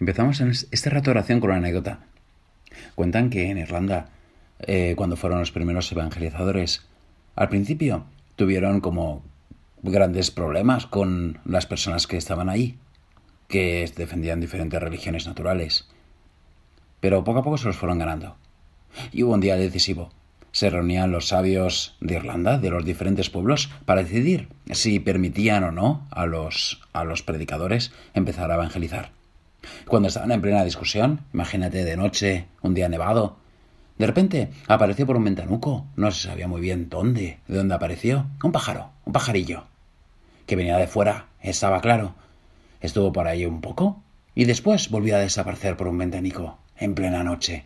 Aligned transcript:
Empezamos 0.00 0.40
en 0.40 0.50
este 0.50 0.90
rato 0.90 1.10
oración 1.10 1.40
con 1.40 1.50
una 1.50 1.58
anécdota. 1.58 2.00
Cuentan 2.94 3.30
que 3.30 3.50
en 3.50 3.58
Irlanda, 3.58 4.10
eh, 4.60 4.94
cuando 4.96 5.16
fueron 5.16 5.40
los 5.40 5.50
primeros 5.50 5.90
evangelizadores, 5.90 6.86
al 7.34 7.48
principio 7.48 8.04
tuvieron 8.36 8.80
como 8.80 9.24
grandes 9.82 10.30
problemas 10.30 10.86
con 10.86 11.40
las 11.44 11.66
personas 11.66 12.06
que 12.06 12.16
estaban 12.16 12.48
ahí, 12.48 12.78
que 13.48 13.92
defendían 13.96 14.40
diferentes 14.40 14.80
religiones 14.80 15.26
naturales. 15.26 15.88
Pero 17.00 17.24
poco 17.24 17.40
a 17.40 17.44
poco 17.44 17.58
se 17.58 17.66
los 17.66 17.76
fueron 17.76 17.98
ganando. 17.98 18.36
Y 19.10 19.24
hubo 19.24 19.34
un 19.34 19.40
día 19.40 19.56
decisivo. 19.56 20.10
Se 20.52 20.70
reunían 20.70 21.10
los 21.10 21.28
sabios 21.28 21.96
de 22.00 22.14
Irlanda, 22.14 22.58
de 22.58 22.70
los 22.70 22.84
diferentes 22.84 23.30
pueblos, 23.30 23.70
para 23.84 24.04
decidir 24.04 24.48
si 24.70 25.00
permitían 25.00 25.64
o 25.64 25.72
no 25.72 26.06
a 26.10 26.26
los, 26.26 26.82
a 26.92 27.02
los 27.02 27.22
predicadores 27.22 27.92
empezar 28.14 28.50
a 28.50 28.54
evangelizar. 28.54 29.17
Cuando 29.86 30.08
estaban 30.08 30.32
en 30.32 30.40
plena 30.40 30.64
discusión, 30.64 31.20
imagínate 31.32 31.84
de 31.84 31.96
noche, 31.96 32.46
un 32.62 32.74
día 32.74 32.88
nevado, 32.88 33.36
de 33.98 34.06
repente 34.06 34.50
apareció 34.68 35.06
por 35.06 35.16
un 35.16 35.24
ventanuco, 35.24 35.86
no 35.96 36.10
se 36.12 36.28
sabía 36.28 36.46
muy 36.46 36.60
bien 36.60 36.88
dónde, 36.88 37.38
de 37.48 37.56
dónde 37.56 37.74
apareció, 37.74 38.26
un 38.42 38.52
pájaro, 38.52 38.90
un 39.04 39.12
pajarillo, 39.12 39.64
que 40.46 40.54
venía 40.54 40.76
de 40.76 40.86
fuera, 40.86 41.26
estaba 41.42 41.80
claro. 41.80 42.14
Estuvo 42.80 43.12
por 43.12 43.26
ahí 43.26 43.44
un 43.44 43.60
poco 43.60 44.00
y 44.36 44.44
después 44.44 44.88
volvió 44.90 45.16
a 45.16 45.20
desaparecer 45.20 45.76
por 45.76 45.88
un 45.88 45.98
ventanico, 45.98 46.58
en 46.76 46.94
plena 46.94 47.24
noche. 47.24 47.64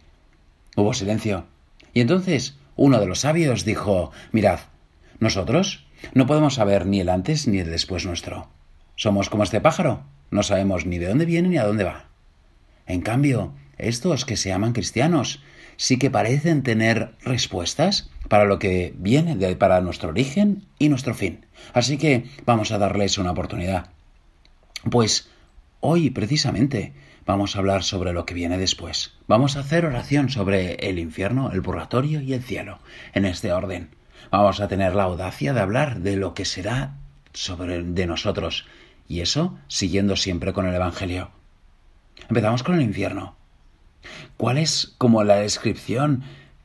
Hubo 0.74 0.94
silencio. 0.94 1.44
Y 1.92 2.00
entonces 2.00 2.56
uno 2.76 2.98
de 2.98 3.06
los 3.06 3.20
sabios 3.20 3.66
dijo, 3.66 4.10
mirad, 4.32 4.60
nosotros 5.20 5.86
no 6.14 6.26
podemos 6.26 6.54
saber 6.54 6.86
ni 6.86 7.00
el 7.00 7.10
antes 7.10 7.46
ni 7.46 7.58
el 7.58 7.70
después 7.70 8.06
nuestro. 8.06 8.48
Somos 8.96 9.28
como 9.28 9.42
este 9.42 9.60
pájaro, 9.60 10.02
no 10.32 10.42
sabemos 10.42 10.86
ni 10.86 10.98
de 10.98 11.06
dónde 11.06 11.26
viene 11.26 11.48
ni 11.48 11.58
a 11.58 11.64
dónde 11.64 11.84
va. 11.84 12.06
En 12.86 13.02
cambio, 13.02 13.52
estos 13.78 14.24
que 14.24 14.36
se 14.36 14.48
llaman 14.48 14.72
cristianos 14.72 15.42
sí 15.76 15.98
que 15.98 16.10
parecen 16.10 16.62
tener 16.62 17.14
respuestas 17.22 18.10
para 18.28 18.44
lo 18.44 18.58
que 18.58 18.94
viene, 18.96 19.36
de, 19.36 19.54
para 19.56 19.80
nuestro 19.80 20.08
origen 20.08 20.64
y 20.78 20.88
nuestro 20.88 21.14
fin. 21.14 21.46
Así 21.74 21.98
que 21.98 22.24
vamos 22.46 22.72
a 22.72 22.78
darles 22.78 23.18
una 23.18 23.32
oportunidad. 23.32 23.90
Pues 24.90 25.28
hoy, 25.80 26.10
precisamente, 26.10 26.94
vamos 27.26 27.54
a 27.54 27.58
hablar 27.58 27.82
sobre 27.82 28.12
lo 28.12 28.24
que 28.24 28.34
viene 28.34 28.58
después. 28.58 29.12
Vamos 29.28 29.56
a 29.56 29.60
hacer 29.60 29.84
oración 29.84 30.30
sobre 30.30 30.74
el 30.88 30.98
infierno, 30.98 31.52
el 31.52 31.62
purgatorio 31.62 32.20
y 32.20 32.32
el 32.32 32.42
cielo, 32.42 32.78
en 33.12 33.26
este 33.26 33.52
orden. 33.52 33.90
Vamos 34.30 34.60
a 34.60 34.68
tener 34.68 34.94
la 34.94 35.04
audacia 35.04 35.52
de 35.52 35.60
hablar 35.60 36.00
de 36.00 36.16
lo 36.16 36.32
que 36.32 36.46
será 36.46 36.94
sobre 37.34 37.82
de 37.82 38.06
nosotros 38.06 38.66
y 39.08 39.20
eso 39.20 39.58
siguiendo 39.68 40.16
siempre 40.16 40.52
con 40.52 40.66
el 40.66 40.74
Evangelio. 40.74 41.30
Empezamos 42.28 42.62
con 42.62 42.76
el 42.76 42.82
infierno. 42.82 43.36
¿Cuál 44.36 44.58
es 44.58 44.94
como 44.98 45.24
la 45.24 45.36
descripción 45.36 46.24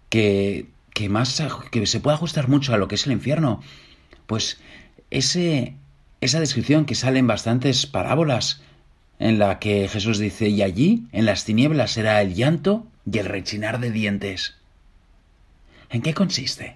que, 0.09 0.67
que 0.93 1.09
más 1.09 1.41
que 1.71 1.85
se 1.85 1.99
puede 1.99 2.15
ajustar 2.15 2.47
mucho 2.47 2.73
a 2.73 2.77
lo 2.77 2.87
que 2.87 2.95
es 2.95 3.05
el 3.05 3.13
infierno? 3.13 3.61
Pues 4.25 4.59
ese, 5.09 5.75
esa 6.21 6.39
descripción 6.39 6.85
que 6.85 6.95
sale 6.95 7.19
en 7.19 7.27
bastantes 7.27 7.85
parábolas, 7.85 8.61
en 9.19 9.39
la 9.39 9.59
que 9.59 9.87
Jesús 9.87 10.19
dice, 10.19 10.49
y 10.49 10.61
allí, 10.61 11.07
en 11.11 11.25
las 11.25 11.43
tinieblas, 11.43 11.91
será 11.91 12.21
el 12.21 12.35
llanto 12.35 12.85
y 13.11 13.17
el 13.17 13.25
rechinar 13.25 13.79
de 13.79 13.91
dientes. 13.91 14.55
¿En 15.89 16.01
qué 16.01 16.13
consiste? 16.13 16.75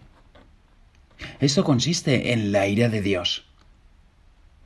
Esto 1.39 1.63
consiste 1.63 2.33
en 2.33 2.51
la 2.51 2.67
ira 2.67 2.89
de 2.89 3.01
Dios. 3.01 3.45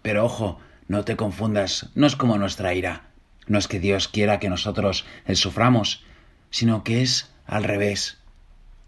Pero 0.02 0.26
ojo, 0.26 0.60
no 0.88 1.04
te 1.04 1.16
confundas, 1.16 1.90
no 1.96 2.08
es 2.08 2.16
como 2.16 2.38
nuestra 2.38 2.74
ira. 2.74 3.10
No 3.48 3.58
es 3.58 3.68
que 3.68 3.80
Dios 3.80 4.08
quiera 4.08 4.40
que 4.40 4.50
nosotros 4.50 5.06
suframos, 5.34 6.04
sino 6.50 6.84
que 6.84 7.02
es 7.02 7.32
al 7.46 7.64
revés. 7.64 8.18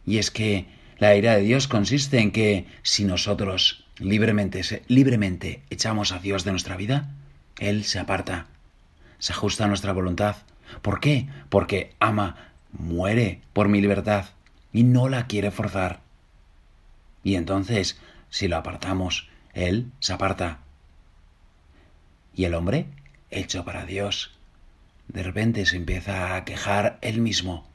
Y 0.05 0.17
es 0.17 0.31
que 0.31 0.65
la 0.97 1.15
ira 1.15 1.35
de 1.35 1.41
Dios 1.41 1.67
consiste 1.67 2.19
en 2.19 2.31
que 2.31 2.65
si 2.81 3.03
nosotros 3.03 3.85
libremente, 3.99 4.61
libremente 4.87 5.63
echamos 5.69 6.11
a 6.11 6.19
Dios 6.19 6.43
de 6.43 6.51
nuestra 6.51 6.75
vida, 6.75 7.09
Él 7.59 7.83
se 7.83 7.99
aparta, 7.99 8.47
se 9.19 9.33
ajusta 9.33 9.65
a 9.65 9.67
nuestra 9.67 9.93
voluntad. 9.93 10.37
¿Por 10.81 10.99
qué? 10.99 11.27
Porque 11.49 11.93
ama, 11.99 12.51
muere 12.71 13.41
por 13.53 13.69
mi 13.69 13.81
libertad 13.81 14.25
y 14.73 14.83
no 14.83 15.09
la 15.09 15.27
quiere 15.27 15.51
forzar. 15.51 16.01
Y 17.23 17.35
entonces, 17.35 17.99
si 18.29 18.47
lo 18.47 18.57
apartamos, 18.57 19.29
Él 19.53 19.91
se 19.99 20.13
aparta 20.13 20.59
y 22.37 22.45
el 22.45 22.53
hombre, 22.53 22.85
hecho 23.31 23.65
para 23.65 23.85
Dios, 23.85 24.37
de 25.07 25.23
repente 25.23 25.65
se 25.65 25.75
empieza 25.75 26.35
a 26.35 26.45
quejar 26.45 26.99
él 27.01 27.19
mismo 27.19 27.67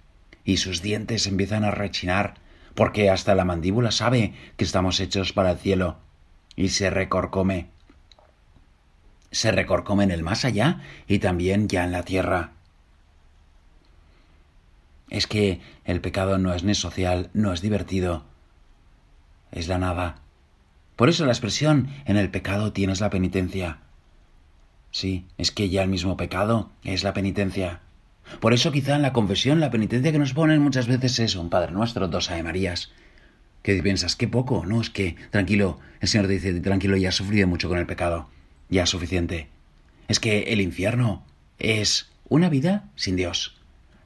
y 0.44 0.58
sus 0.58 0.82
dientes 0.82 1.26
empiezan 1.26 1.64
a 1.64 1.72
rechinar 1.72 2.34
porque 2.76 3.10
hasta 3.10 3.34
la 3.34 3.44
mandíbula 3.44 3.90
sabe 3.90 4.34
que 4.56 4.64
estamos 4.64 5.00
hechos 5.00 5.32
para 5.32 5.50
el 5.50 5.58
cielo 5.58 5.98
y 6.54 6.68
se 6.68 6.90
recorcome. 6.90 7.66
Se 9.32 9.50
recorcome 9.50 10.04
en 10.04 10.12
el 10.12 10.22
más 10.22 10.44
allá 10.44 10.80
y 11.08 11.18
también 11.18 11.68
ya 11.68 11.82
en 11.82 11.90
la 11.90 12.04
tierra. 12.04 12.52
Es 15.10 15.26
que 15.26 15.60
el 15.84 16.00
pecado 16.00 16.38
no 16.38 16.54
es 16.54 16.62
ni 16.62 16.76
social, 16.76 17.30
no 17.34 17.52
es 17.52 17.62
divertido, 17.62 18.24
es 19.50 19.66
la 19.66 19.78
nada. 19.78 20.20
Por 20.94 21.08
eso 21.08 21.26
la 21.26 21.32
expresión 21.32 21.88
en 22.04 22.16
el 22.16 22.30
pecado 22.30 22.72
tienes 22.72 23.00
la 23.00 23.10
penitencia. 23.10 23.81
Sí, 24.92 25.26
es 25.38 25.50
que 25.50 25.70
ya 25.70 25.82
el 25.82 25.88
mismo 25.88 26.16
pecado 26.16 26.70
es 26.84 27.02
la 27.02 27.14
penitencia. 27.14 27.80
Por 28.40 28.52
eso 28.52 28.70
quizá 28.70 28.94
en 28.94 29.02
la 29.02 29.12
confesión 29.12 29.58
la 29.58 29.70
penitencia 29.70 30.12
que 30.12 30.18
nos 30.18 30.34
ponen 30.34 30.62
muchas 30.62 30.86
veces 30.86 31.18
es 31.18 31.34
un 31.34 31.50
Padre 31.50 31.72
Nuestro, 31.72 32.08
dos 32.08 32.30
Ave 32.30 32.42
Marías. 32.42 32.92
Que 33.62 33.82
piensas, 33.82 34.16
qué 34.16 34.28
poco, 34.28 34.66
no, 34.66 34.80
es 34.80 34.90
que, 34.90 35.16
tranquilo, 35.30 35.78
el 36.00 36.08
Señor 36.08 36.26
dice, 36.28 36.60
tranquilo, 36.60 36.96
ya 36.96 37.08
has 37.08 37.14
sufrido 37.14 37.48
mucho 37.48 37.68
con 37.68 37.78
el 37.78 37.86
pecado, 37.86 38.28
ya 38.68 38.82
es 38.82 38.90
suficiente. 38.90 39.48
Es 40.08 40.20
que 40.20 40.52
el 40.52 40.60
infierno 40.60 41.24
es 41.58 42.10
una 42.28 42.48
vida 42.48 42.90
sin 42.96 43.16
Dios. 43.16 43.56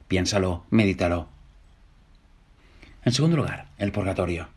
Piénsalo, 0.07 0.63
medítalo. 0.69 1.27
En 3.03 3.13
segundo 3.13 3.37
lugar, 3.37 3.67
el 3.77 3.91
purgatorio. 3.91 4.47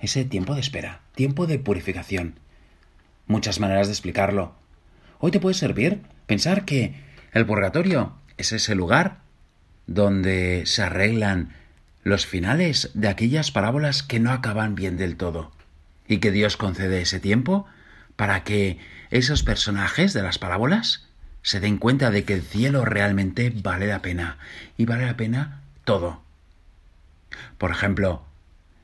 Ese 0.00 0.24
tiempo 0.24 0.54
de 0.54 0.60
espera, 0.60 1.00
tiempo 1.14 1.46
de 1.46 1.58
purificación. 1.58 2.38
Muchas 3.26 3.60
maneras 3.60 3.86
de 3.86 3.92
explicarlo. 3.92 4.63
Hoy 5.18 5.30
te 5.30 5.40
puede 5.40 5.54
servir 5.54 6.02
pensar 6.26 6.64
que 6.64 6.94
el 7.32 7.46
purgatorio 7.46 8.14
es 8.36 8.52
ese 8.52 8.74
lugar 8.74 9.18
donde 9.86 10.64
se 10.66 10.82
arreglan 10.82 11.54
los 12.02 12.26
finales 12.26 12.90
de 12.94 13.08
aquellas 13.08 13.50
parábolas 13.50 14.02
que 14.02 14.20
no 14.20 14.30
acaban 14.30 14.74
bien 14.74 14.96
del 14.96 15.16
todo 15.16 15.52
y 16.06 16.18
que 16.18 16.30
Dios 16.30 16.56
concede 16.56 17.00
ese 17.00 17.20
tiempo 17.20 17.66
para 18.16 18.44
que 18.44 18.78
esos 19.10 19.42
personajes 19.42 20.12
de 20.12 20.22
las 20.22 20.38
parábolas 20.38 21.06
se 21.42 21.60
den 21.60 21.78
cuenta 21.78 22.10
de 22.10 22.24
que 22.24 22.34
el 22.34 22.42
cielo 22.42 22.84
realmente 22.84 23.52
vale 23.54 23.86
la 23.86 24.00
pena 24.00 24.38
y 24.76 24.86
vale 24.86 25.06
la 25.06 25.16
pena 25.16 25.62
todo. 25.84 26.22
Por 27.58 27.70
ejemplo, 27.70 28.24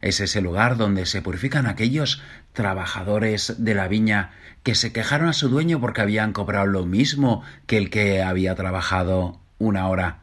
es 0.01 0.21
ese 0.21 0.41
lugar 0.41 0.77
donde 0.77 1.07
se 1.07 1.23
purifican 1.23 1.67
aquellos 1.67 2.23
trabajadores 2.53 3.55
de 3.59 3.75
la 3.75 3.89
viña 3.89 4.33
que 4.63 4.75
se 4.75 4.93
quejaron 4.93 5.29
a 5.29 5.33
su 5.33 5.49
dueño 5.49 5.81
porque 5.81 6.01
habían 6.01 6.33
cobrado 6.33 6.67
lo 6.67 6.87
mismo 6.87 7.43
que 7.67 7.79
el 7.79 7.91
que 7.91 8.23
había 8.23 8.55
trabajado 8.55 9.41
una 9.59 9.89
hora. 9.89 10.21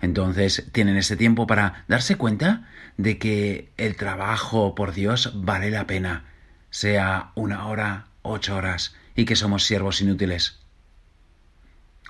Entonces 0.00 0.68
tienen 0.72 0.96
ese 0.96 1.16
tiempo 1.16 1.46
para 1.46 1.84
darse 1.88 2.16
cuenta 2.16 2.68
de 2.96 3.18
que 3.18 3.72
el 3.76 3.96
trabajo 3.96 4.74
por 4.74 4.92
Dios 4.92 5.32
vale 5.34 5.70
la 5.70 5.86
pena, 5.86 6.24
sea 6.70 7.32
una 7.34 7.66
hora, 7.66 8.06
ocho 8.22 8.56
horas, 8.56 8.94
y 9.14 9.24
que 9.24 9.36
somos 9.36 9.64
siervos 9.64 10.00
inútiles. 10.00 10.60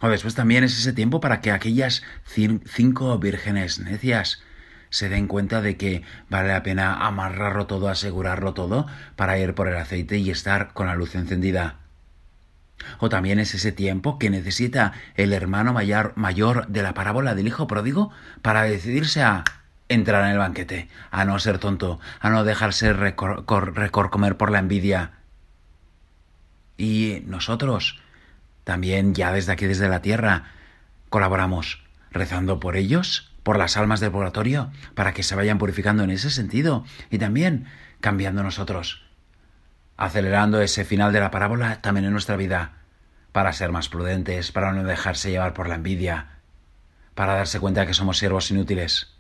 O 0.00 0.08
después 0.08 0.34
también 0.34 0.64
es 0.64 0.78
ese 0.78 0.92
tiempo 0.92 1.20
para 1.20 1.40
que 1.40 1.52
aquellas 1.52 2.02
cinco 2.24 3.18
vírgenes 3.18 3.78
necias 3.78 4.42
se 4.90 5.08
den 5.08 5.28
cuenta 5.28 5.62
de 5.62 5.76
que 5.76 6.02
vale 6.28 6.48
la 6.48 6.62
pena 6.62 7.06
amarrarlo 7.06 7.66
todo, 7.66 7.88
asegurarlo 7.88 8.54
todo, 8.54 8.86
para 9.16 9.38
ir 9.38 9.54
por 9.54 9.68
el 9.68 9.76
aceite 9.76 10.18
y 10.18 10.30
estar 10.30 10.72
con 10.72 10.86
la 10.86 10.96
luz 10.96 11.14
encendida. 11.14 11.76
O 12.98 13.08
también 13.08 13.38
es 13.38 13.54
ese 13.54 13.72
tiempo 13.72 14.18
que 14.18 14.30
necesita 14.30 14.92
el 15.14 15.32
hermano 15.32 15.72
mayor, 15.72 16.12
mayor 16.16 16.66
de 16.66 16.82
la 16.82 16.94
parábola 16.94 17.34
del 17.34 17.46
hijo 17.46 17.66
pródigo 17.66 18.10
para 18.42 18.62
decidirse 18.62 19.22
a 19.22 19.44
entrar 19.88 20.24
en 20.24 20.32
el 20.32 20.38
banquete, 20.38 20.88
a 21.10 21.24
no 21.24 21.38
ser 21.38 21.58
tonto, 21.58 22.00
a 22.20 22.30
no 22.30 22.44
dejarse 22.44 22.92
recorcomer 22.92 24.36
por 24.36 24.50
la 24.50 24.58
envidia. 24.58 25.12
Y 26.76 27.22
nosotros, 27.26 28.00
también 28.64 29.14
ya 29.14 29.32
desde 29.32 29.52
aquí, 29.52 29.66
desde 29.66 29.88
la 29.88 30.00
tierra, 30.00 30.44
colaboramos 31.10 31.82
rezando 32.10 32.60
por 32.60 32.76
ellos 32.76 33.29
por 33.42 33.58
las 33.58 33.76
almas 33.76 34.00
del 34.00 34.10
purgatorio, 34.10 34.70
para 34.94 35.12
que 35.12 35.22
se 35.22 35.34
vayan 35.34 35.58
purificando 35.58 36.02
en 36.02 36.10
ese 36.10 36.30
sentido 36.30 36.84
y 37.10 37.18
también 37.18 37.66
cambiando 38.00 38.42
nosotros, 38.42 39.04
acelerando 39.96 40.60
ese 40.60 40.84
final 40.84 41.12
de 41.12 41.20
la 41.20 41.30
parábola 41.30 41.80
también 41.80 42.06
en 42.06 42.12
nuestra 42.12 42.36
vida, 42.36 42.72
para 43.32 43.52
ser 43.52 43.70
más 43.70 43.88
prudentes, 43.88 44.52
para 44.52 44.72
no 44.72 44.84
dejarse 44.84 45.30
llevar 45.30 45.54
por 45.54 45.68
la 45.68 45.76
envidia, 45.76 46.40
para 47.14 47.34
darse 47.34 47.60
cuenta 47.60 47.86
que 47.86 47.94
somos 47.94 48.18
siervos 48.18 48.50
inútiles. 48.50 49.14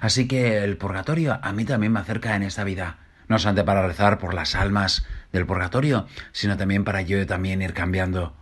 Así 0.00 0.26
que 0.28 0.64
el 0.64 0.76
purgatorio 0.76 1.38
a 1.42 1.52
mí 1.52 1.64
también 1.64 1.92
me 1.92 2.00
acerca 2.00 2.36
en 2.36 2.42
esta 2.42 2.64
vida, 2.64 2.98
no 3.28 3.38
solamente 3.38 3.64
para 3.64 3.86
rezar 3.86 4.18
por 4.18 4.34
las 4.34 4.54
almas 4.54 5.06
del 5.32 5.46
purgatorio, 5.46 6.06
sino 6.32 6.56
también 6.56 6.84
para 6.84 7.02
yo 7.02 7.26
también 7.26 7.62
ir 7.62 7.74
cambiando. 7.74 8.34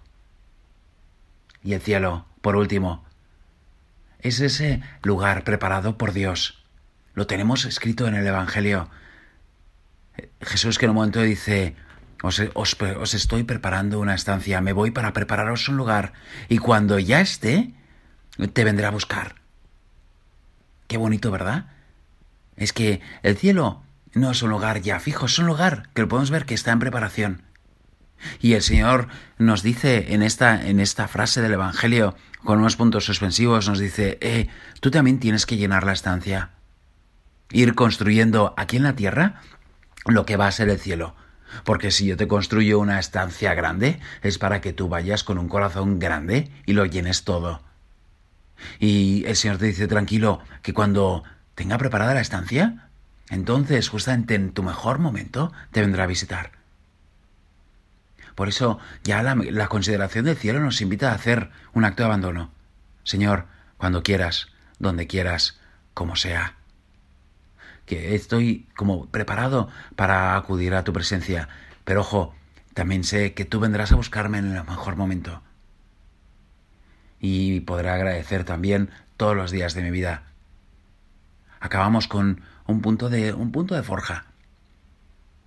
Y 1.63 1.75
el 1.75 1.81
cielo, 1.81 2.27
por 2.41 2.57
último, 2.57 3.05
es 4.23 4.41
ese 4.41 4.81
lugar 5.03 5.45
preparado 5.45 5.99
por 5.99 6.13
Dios. 6.13 6.65
Lo 7.15 7.27
tenemos 7.27 7.65
escrito 7.65 8.07
en 8.07 8.15
el 8.15 8.27
Evangelio. 8.27 8.89
Jesús 10.41 10.79
que 10.79 10.87
en 10.87 10.91
un 10.91 10.97
momento 10.97 11.21
dice, 11.21 11.77
os, 12.23 12.41
os, 12.55 13.15
estoy 13.15 13.43
preparando 13.43 14.01
una 14.01 14.15
estancia, 14.15 14.61
me 14.61 14.73
voy 14.73 14.91
para 14.91 15.13
prepararos 15.13 15.69
un 15.69 15.77
lugar, 15.77 16.13
y 16.49 16.59
cuando 16.59 16.99
ya 16.99 17.21
esté, 17.21 17.75
te 18.53 18.65
vendré 18.65 18.87
a 18.87 18.91
buscar. 18.91 19.37
Qué 20.87 20.97
bonito, 20.97 21.31
¿verdad? 21.31 21.67
Es 22.57 22.73
que 22.73 23.01
el 23.23 23.37
cielo 23.37 23.83
no 24.15 24.31
es 24.31 24.43
un 24.43 24.51
lugar 24.51 24.83
ya 24.83 25.01
fijo, 25.01 25.27
es 25.27 25.39
un 25.39 25.47
lugar 25.47 25.89
que 25.95 26.03
lo 26.03 26.09
podemos 26.09 26.31
ver 26.31 26.45
que 26.45 26.55
está 26.55 26.71
en 26.71 26.79
preparación. 26.79 27.43
Y 28.41 28.55
el 28.55 28.63
Señor 28.63 29.09
nos 29.39 29.63
dice 29.63 30.15
en 30.15 30.23
esta, 30.23 30.67
en 30.67 30.81
esta 30.81 31.09
frase 31.09 31.41
del 31.43 31.53
Evangelio, 31.53 32.15
con 32.45 32.59
unos 32.59 32.77
puntos 32.77 33.05
suspensivos, 33.05 33.69
nos 33.69 33.79
dice, 33.79 34.19
eh, 34.21 34.49
tú 34.81 34.91
también 34.91 35.21
tienes 35.21 35.47
que 35.47 35.57
llenar 35.57 35.85
la 35.85 35.93
estancia. 35.93 36.51
Ir 37.51 37.75
construyendo 37.75 38.55
aquí 38.57 38.77
en 38.77 38.83
la 38.85 38.97
tierra 38.97 39.41
lo 40.07 40.27
que 40.27 40.37
va 40.37 40.47
a 40.47 40.53
ser 40.53 40.69
el 40.69 40.79
cielo. 40.79 41.15
Porque 41.65 41.91
si 41.91 42.07
yo 42.07 42.17
te 42.17 42.29
construyo 42.29 42.79
una 42.79 42.99
estancia 42.99 43.55
grande, 43.55 44.01
es 44.23 44.39
para 44.39 44.61
que 44.61 44.73
tú 44.73 44.89
vayas 44.89 45.23
con 45.23 45.39
un 45.39 45.49
corazón 45.49 45.99
grande 45.99 46.51
y 46.67 46.73
lo 46.73 46.87
llenes 46.87 47.25
todo. 47.25 47.63
Y 48.79 49.25
el 49.27 49.37
Señor 49.37 49.59
te 49.59 49.67
dice 49.67 49.87
tranquilo 49.87 50.41
que 50.63 50.73
cuando 50.73 51.25
tenga 51.55 51.79
preparada 51.79 52.15
la 52.15 52.21
estancia, 52.21 52.89
entonces 53.29 53.89
justamente 53.89 54.35
en 54.35 54.53
tu 54.53 54.63
mejor 54.63 54.99
momento 54.99 55.53
te 55.71 55.81
vendrá 55.81 56.05
a 56.05 56.09
visitar. 56.09 56.62
Por 58.35 58.49
eso 58.49 58.79
ya 59.05 59.23
la, 59.23 59.69
consideración 59.69 60.25
del 60.25 60.37
cielo 60.37 60.61
nos 60.61 60.81
invita 60.81 61.11
a 61.11 61.15
hacer 61.15 61.51
un 61.73 61.85
acto 61.85 62.03
de 62.03 62.09
abandono. 62.09 62.51
Señor, 63.05 63.47
cuando 63.77 64.03
quieras, 64.03 64.49
donde 64.79 65.07
quieras, 65.07 65.61
como 65.95 66.17
sea. 66.17 66.57
Que 67.87 68.15
estoy 68.15 68.69
como 68.77 69.07
preparado 69.07 69.69
para 69.97 70.37
acudir 70.37 70.75
a 70.75 70.85
tu 70.85 70.93
presencia. 70.93 71.49
Pero 71.85 72.01
ojo, 72.01 72.35
también 72.75 73.05
sé 73.05 73.35
que 73.35 73.45
tú 73.45 73.61
vendrás 73.61 73.93
a 73.93 73.97
buscarme 73.97 74.39
en 74.39 74.57
el 74.57 74.65
mejor 74.65 74.97
momento. 74.97 75.43
Y 77.21 77.61
podré 77.61 77.91
agradecer 77.91 78.45
también 78.45 78.91
todos 79.17 79.37
los 79.37 79.51
días 79.51 79.75
de 79.75 79.83
mi 79.83 79.91
vida. 79.91 80.25
Acabamos 81.61 82.09
con 82.09 82.43
un 82.67 82.81
punto 82.81 83.09
de, 83.09 83.33
un 83.33 83.53
punto 83.53 83.75
de 83.75 83.83
forja. 83.83 84.27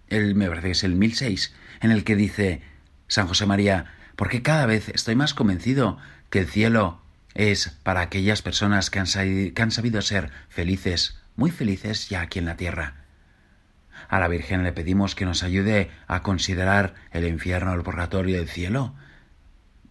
El, 0.08 0.36
me 0.36 0.48
parece 0.48 0.68
que 0.68 0.72
es 0.72 0.84
el 0.84 0.96
1006, 0.96 1.54
en 1.82 1.92
el 1.92 2.04
que 2.04 2.16
dice, 2.16 2.62
San 3.08 3.28
José 3.28 3.46
María, 3.46 3.86
porque 4.16 4.42
cada 4.42 4.66
vez 4.66 4.90
estoy 4.90 5.16
más 5.16 5.34
convencido 5.34 5.98
que 6.30 6.40
el 6.40 6.48
cielo 6.48 7.02
es 7.34 7.70
para 7.84 8.02
aquellas 8.02 8.42
personas 8.42 8.90
que 8.90 9.00
han, 9.00 9.08
sabido 9.72 10.02
ser 10.02 10.32
felices, 10.50 11.20
muy 11.36 11.52
felices 11.52 12.10
ya 12.10 12.22
aquí 12.22 12.40
en 12.40 12.46
la 12.46 12.58
tierra. 12.58 12.96
A 14.08 14.20
la 14.20 14.28
Virgen 14.28 14.64
le 14.64 14.72
pedimos 14.72 15.16
que 15.16 15.26
nos 15.26 15.44
ayude 15.44 15.92
a 16.08 16.22
considerar 16.22 16.96
el 17.12 17.28
infierno, 17.28 17.74
el 17.74 17.84
purgatorio, 17.84 18.40
el 18.40 18.48
cielo 18.48 18.96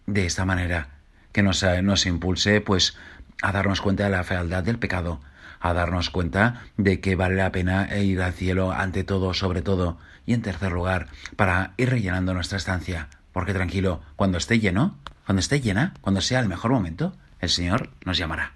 de 0.07 0.25
esta 0.25 0.45
manera, 0.45 0.89
que 1.31 1.43
nos, 1.43 1.63
nos 1.83 2.05
impulse 2.05 2.61
pues 2.61 2.97
a 3.41 3.51
darnos 3.51 3.81
cuenta 3.81 4.05
de 4.05 4.09
la 4.09 4.23
fealdad 4.23 4.63
del 4.63 4.79
pecado, 4.79 5.21
a 5.65 5.73
darnos 5.73 6.11
cuenta 6.11 6.61
de 6.77 6.99
que 6.99 7.15
vale 7.15 7.35
la 7.35 7.51
pena 7.51 7.97
ir 7.97 8.21
al 8.21 8.33
cielo 8.33 8.71
ante 8.71 9.03
todo, 9.03 9.33
sobre 9.33 9.63
todo, 9.63 9.97
y 10.25 10.33
en 10.33 10.43
tercer 10.43 10.71
lugar, 10.71 11.07
para 11.35 11.73
ir 11.77 11.89
rellenando 11.89 12.35
nuestra 12.35 12.59
estancia. 12.59 13.07
Porque 13.33 13.53
tranquilo, 13.53 14.01
cuando 14.15 14.37
esté 14.37 14.59
lleno, 14.59 14.95
cuando 15.25 15.39
esté 15.39 15.61
llena, 15.61 15.95
cuando 16.01 16.21
sea 16.21 16.39
el 16.39 16.47
mejor 16.47 16.71
momento, 16.71 17.13
el 17.39 17.49
Señor 17.49 17.89
nos 18.05 18.17
llamará. 18.17 18.54